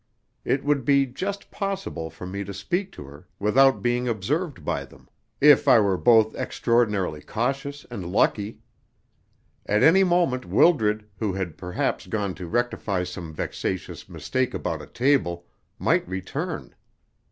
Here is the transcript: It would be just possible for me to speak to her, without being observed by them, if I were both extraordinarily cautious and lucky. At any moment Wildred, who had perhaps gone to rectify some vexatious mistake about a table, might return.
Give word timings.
It 0.43 0.63
would 0.63 0.83
be 0.83 1.05
just 1.05 1.51
possible 1.51 2.09
for 2.09 2.25
me 2.25 2.43
to 2.45 2.55
speak 2.55 2.91
to 2.93 3.03
her, 3.03 3.27
without 3.37 3.83
being 3.83 4.07
observed 4.07 4.65
by 4.65 4.83
them, 4.83 5.07
if 5.39 5.67
I 5.67 5.79
were 5.79 5.95
both 5.95 6.33
extraordinarily 6.33 7.21
cautious 7.21 7.85
and 7.91 8.07
lucky. 8.11 8.61
At 9.67 9.83
any 9.83 10.03
moment 10.03 10.43
Wildred, 10.43 11.07
who 11.19 11.33
had 11.33 11.55
perhaps 11.55 12.07
gone 12.07 12.33
to 12.33 12.47
rectify 12.47 13.03
some 13.03 13.31
vexatious 13.31 14.09
mistake 14.09 14.55
about 14.55 14.81
a 14.81 14.87
table, 14.87 15.45
might 15.77 16.09
return. 16.09 16.73